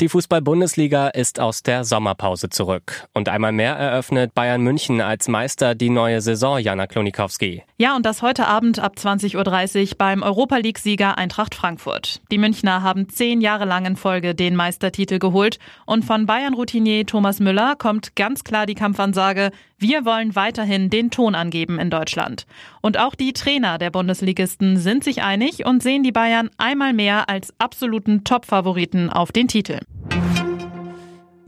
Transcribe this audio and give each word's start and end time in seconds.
Die 0.00 0.08
Fußball-Bundesliga 0.08 1.08
ist 1.08 1.40
aus 1.40 1.62
der 1.62 1.84
Sommerpause 1.84 2.48
zurück. 2.48 3.06
Und 3.12 3.28
einmal 3.28 3.52
mehr 3.52 3.74
eröffnet 3.74 4.34
Bayern 4.34 4.62
München 4.62 5.02
als 5.02 5.28
Meister 5.28 5.74
die 5.74 5.90
neue 5.90 6.22
Saison, 6.22 6.58
Jana 6.58 6.86
Klonikowski. 6.86 7.64
Ja, 7.76 7.94
und 7.94 8.06
das 8.06 8.22
heute 8.22 8.46
Abend 8.46 8.78
ab 8.78 8.94
20.30 8.96 9.90
Uhr 9.90 9.96
beim 9.98 10.22
Europa 10.22 10.56
League-Sieger 10.56 11.18
Eintracht 11.18 11.54
Frankfurt. 11.54 12.22
Die 12.30 12.38
Münchner 12.38 12.82
haben 12.82 13.10
zehn 13.10 13.42
Jahre 13.42 13.66
lang 13.66 13.84
in 13.84 13.96
Folge 13.96 14.34
den 14.34 14.56
Meistertitel 14.56 15.18
geholt. 15.18 15.58
Und 15.84 16.06
von 16.06 16.24
Bayern-Routinier 16.24 17.04
Thomas 17.04 17.38
Müller 17.38 17.76
kommt 17.76 18.16
ganz 18.16 18.42
klar 18.42 18.64
die 18.64 18.74
Kampfansage, 18.74 19.50
wir 19.76 20.04
wollen 20.04 20.36
weiterhin 20.36 20.90
den 20.90 21.10
Ton 21.10 21.34
angeben 21.34 21.78
in 21.78 21.88
Deutschland. 21.88 22.46
Und 22.82 22.98
auch 22.98 23.14
die 23.14 23.32
Trainer 23.32 23.78
der 23.78 23.90
Bundesligisten 23.90 24.76
sind 24.76 25.04
sich 25.04 25.22
einig 25.22 25.64
und 25.64 25.82
sehen 25.82 26.02
die 26.02 26.12
Bayern 26.12 26.50
einmal 26.58 26.92
mehr 26.92 27.30
als 27.30 27.54
absoluten 27.58 28.24
Top-Favoriten 28.24 29.08
auf 29.08 29.32
den 29.32 29.48
Titel. 29.48 29.80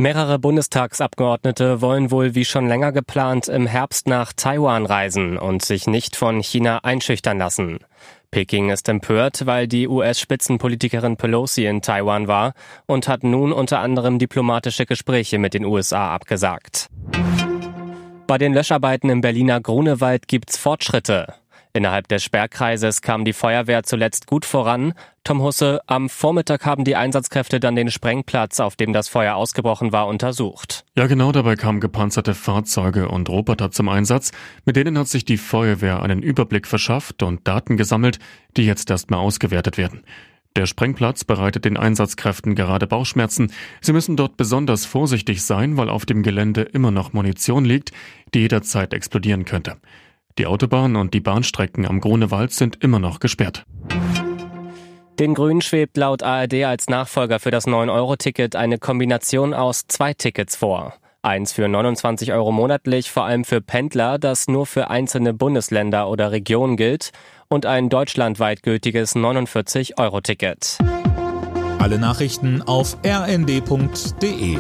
Mehrere 0.02 0.40
Bundestagsabgeordnete 0.40 1.80
wollen 1.80 2.10
wohl 2.10 2.34
wie 2.34 2.44
schon 2.44 2.66
länger 2.66 2.90
geplant 2.90 3.46
im 3.46 3.68
Herbst 3.68 4.08
nach 4.08 4.32
Taiwan 4.32 4.84
reisen 4.84 5.38
und 5.38 5.64
sich 5.64 5.86
nicht 5.86 6.16
von 6.16 6.42
China 6.42 6.80
einschüchtern 6.82 7.38
lassen. 7.38 7.78
Peking 8.32 8.70
ist 8.70 8.88
empört, 8.88 9.46
weil 9.46 9.68
die 9.68 9.86
US-Spitzenpolitikerin 9.86 11.16
Pelosi 11.16 11.66
in 11.66 11.82
Taiwan 11.82 12.26
war 12.26 12.54
und 12.86 13.06
hat 13.06 13.22
nun 13.22 13.52
unter 13.52 13.78
anderem 13.78 14.18
diplomatische 14.18 14.86
Gespräche 14.86 15.38
mit 15.38 15.54
den 15.54 15.64
USA 15.64 16.12
abgesagt. 16.12 16.88
Bei 18.26 18.38
den 18.38 18.54
Löscharbeiten 18.54 19.08
im 19.08 19.20
Berliner 19.20 19.60
Grunewald 19.60 20.26
gibt's 20.26 20.56
Fortschritte. 20.58 21.32
Innerhalb 21.74 22.06
des 22.08 22.22
Sperrkreises 22.22 23.00
kam 23.00 23.24
die 23.24 23.32
Feuerwehr 23.32 23.82
zuletzt 23.82 24.26
gut 24.26 24.44
voran. 24.44 24.92
Tom 25.24 25.40
Husse, 25.42 25.80
am 25.86 26.10
Vormittag 26.10 26.66
haben 26.66 26.84
die 26.84 26.96
Einsatzkräfte 26.96 27.60
dann 27.60 27.76
den 27.76 27.90
Sprengplatz, 27.90 28.60
auf 28.60 28.76
dem 28.76 28.92
das 28.92 29.08
Feuer 29.08 29.36
ausgebrochen 29.36 29.90
war, 29.90 30.06
untersucht. 30.06 30.84
Ja, 30.96 31.06
genau 31.06 31.32
dabei 31.32 31.56
kamen 31.56 31.80
gepanzerte 31.80 32.34
Fahrzeuge 32.34 33.08
und 33.08 33.30
Roboter 33.30 33.70
zum 33.70 33.88
Einsatz. 33.88 34.32
Mit 34.66 34.76
denen 34.76 34.98
hat 34.98 35.08
sich 35.08 35.24
die 35.24 35.38
Feuerwehr 35.38 36.02
einen 36.02 36.22
Überblick 36.22 36.66
verschafft 36.66 37.22
und 37.22 37.48
Daten 37.48 37.78
gesammelt, 37.78 38.18
die 38.58 38.66
jetzt 38.66 38.90
erstmal 38.90 39.20
ausgewertet 39.20 39.78
werden. 39.78 40.02
Der 40.54 40.66
Sprengplatz 40.66 41.24
bereitet 41.24 41.64
den 41.64 41.78
Einsatzkräften 41.78 42.54
gerade 42.54 42.86
Bauchschmerzen. 42.86 43.50
Sie 43.80 43.94
müssen 43.94 44.18
dort 44.18 44.36
besonders 44.36 44.84
vorsichtig 44.84 45.42
sein, 45.42 45.78
weil 45.78 45.88
auf 45.88 46.04
dem 46.04 46.22
Gelände 46.22 46.60
immer 46.60 46.90
noch 46.90 47.14
Munition 47.14 47.64
liegt, 47.64 47.92
die 48.34 48.40
jederzeit 48.40 48.92
explodieren 48.92 49.46
könnte. 49.46 49.78
Die 50.38 50.46
Autobahn 50.46 50.96
und 50.96 51.12
die 51.12 51.20
Bahnstrecken 51.20 51.86
am 51.86 52.00
Grunewald 52.00 52.52
sind 52.52 52.82
immer 52.82 52.98
noch 52.98 53.20
gesperrt. 53.20 53.64
Den 55.18 55.34
Grünen 55.34 55.60
schwebt 55.60 55.96
laut 55.96 56.22
ARD 56.22 56.64
als 56.64 56.88
Nachfolger 56.88 57.38
für 57.38 57.50
das 57.50 57.66
9-Euro-Ticket 57.66 58.56
eine 58.56 58.78
Kombination 58.78 59.52
aus 59.52 59.82
zwei 59.86 60.14
Tickets 60.14 60.56
vor. 60.56 60.94
Eins 61.20 61.52
für 61.52 61.68
29 61.68 62.32
Euro 62.32 62.50
monatlich, 62.50 63.10
vor 63.10 63.24
allem 63.24 63.44
für 63.44 63.60
Pendler, 63.60 64.18
das 64.18 64.48
nur 64.48 64.66
für 64.66 64.90
einzelne 64.90 65.34
Bundesländer 65.34 66.08
oder 66.08 66.32
Regionen 66.32 66.76
gilt, 66.76 67.12
und 67.48 67.66
ein 67.66 67.90
deutschlandweit 67.90 68.62
gültiges 68.62 69.14
49-Euro-Ticket. 69.14 70.78
Alle 71.78 71.98
Nachrichten 71.98 72.62
auf 72.62 72.96
rnd.de 73.06 74.56